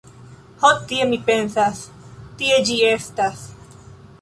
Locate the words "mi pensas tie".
1.11-2.59